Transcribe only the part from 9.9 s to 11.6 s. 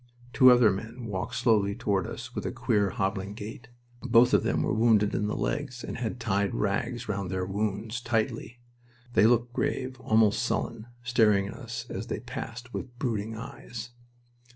almost sullen, staring at